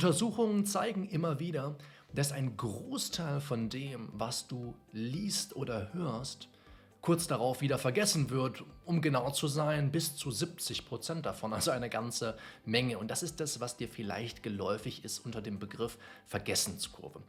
[0.00, 1.76] Untersuchungen zeigen immer wieder,
[2.14, 6.48] dass ein Großteil von dem, was du liest oder hörst,
[7.00, 11.70] kurz darauf wieder vergessen wird, um genau zu sein, bis zu 70 Prozent davon, also
[11.70, 12.98] eine ganze Menge.
[12.98, 17.20] Und das ist das, was dir vielleicht geläufig ist unter dem Begriff Vergessenskurve.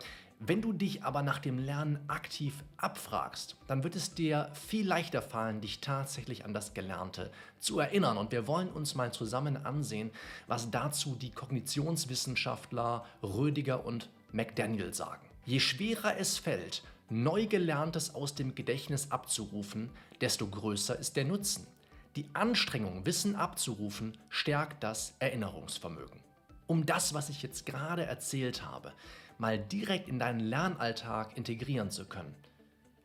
[0.43, 5.21] Wenn du dich aber nach dem Lernen aktiv abfragst, dann wird es dir viel leichter
[5.21, 8.17] fallen, dich tatsächlich an das Gelernte zu erinnern.
[8.17, 10.09] Und wir wollen uns mal zusammen ansehen,
[10.47, 15.21] was dazu die Kognitionswissenschaftler Rödiger und McDaniel sagen.
[15.45, 19.89] Je schwerer es fällt, Neugelerntes aus dem Gedächtnis abzurufen,
[20.21, 21.67] desto größer ist der Nutzen.
[22.15, 26.21] Die Anstrengung, Wissen abzurufen, stärkt das Erinnerungsvermögen.
[26.67, 28.93] Um das, was ich jetzt gerade erzählt habe,
[29.37, 32.33] mal direkt in deinen Lernalltag integrieren zu können,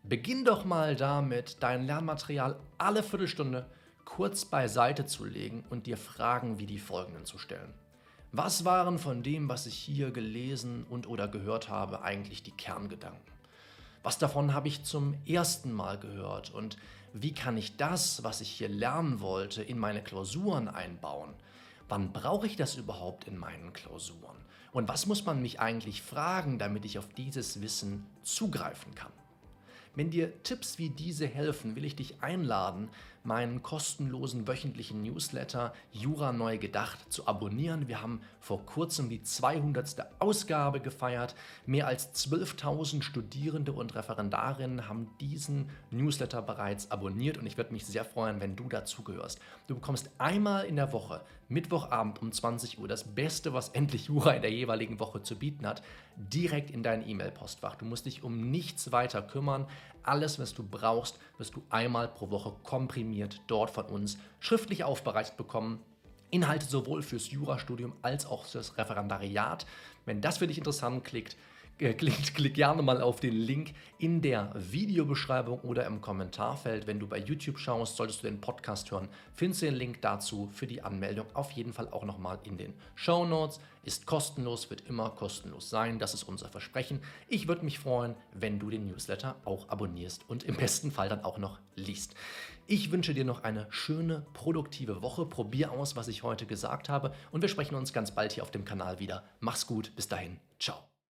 [0.04, 3.66] beginn doch mal damit, dein Lernmaterial alle Viertelstunde
[4.04, 7.74] kurz beiseite zu legen und dir Fragen wie die folgenden zu stellen.
[8.30, 13.35] Was waren von dem, was ich hier gelesen und oder gehört habe, eigentlich die Kerngedanken?
[14.06, 16.76] Was davon habe ich zum ersten Mal gehört und
[17.12, 21.34] wie kann ich das, was ich hier lernen wollte, in meine Klausuren einbauen?
[21.88, 24.36] Wann brauche ich das überhaupt in meinen Klausuren?
[24.70, 29.10] Und was muss man mich eigentlich fragen, damit ich auf dieses Wissen zugreifen kann?
[29.96, 32.90] Wenn dir Tipps wie diese helfen, will ich dich einladen,
[33.26, 37.88] meinen kostenlosen wöchentlichen Newsletter Jura neu gedacht zu abonnieren.
[37.88, 40.06] Wir haben vor kurzem die 200.
[40.20, 41.34] Ausgabe gefeiert.
[41.66, 47.84] Mehr als 12.000 Studierende und Referendarinnen haben diesen Newsletter bereits abonniert und ich würde mich
[47.84, 49.40] sehr freuen, wenn du dazugehörst.
[49.66, 54.32] Du bekommst einmal in der Woche, Mittwochabend um 20 Uhr, das Beste, was endlich Jura
[54.32, 55.82] in der jeweiligen Woche zu bieten hat,
[56.16, 57.76] direkt in dein E-Mail-Postfach.
[57.76, 59.66] Du musst dich um nichts weiter kümmern.
[60.02, 62.54] Alles, was du brauchst, wirst du einmal pro Woche
[63.16, 65.80] komprimiert dort von uns schriftlich aufbereitet bekommen.
[66.30, 69.66] Inhalte sowohl fürs Jurastudium als auch fürs Referendariat.
[70.04, 71.36] Wenn das für dich interessant klingt, äh,
[71.78, 76.86] klick, klick gerne mal auf den Link in der Videobeschreibung oder im Kommentarfeld.
[76.86, 80.48] Wenn du bei YouTube schaust, solltest du den Podcast hören, findest du den Link dazu
[80.52, 83.60] für die Anmeldung auf jeden Fall auch nochmal in den Show Notes.
[83.82, 85.98] Ist kostenlos, wird immer kostenlos sein.
[85.98, 87.00] Das ist unser Versprechen.
[87.28, 91.24] Ich würde mich freuen, wenn du den Newsletter auch abonnierst und im besten Fall dann
[91.24, 92.14] auch noch liest.
[92.66, 95.24] Ich wünsche dir noch eine schöne, produktive Woche.
[95.24, 98.50] Probier aus, was ich heute gesagt habe und wir sprechen uns ganz bald hier auf
[98.50, 99.24] dem Kanal wieder.
[99.38, 100.40] Mach's gut, bis dahin.
[100.58, 100.95] Ciao.